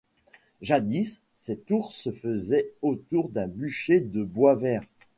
[0.63, 4.81] Jadis, ces tours se faisaient autour d’un bûcher de bois vert.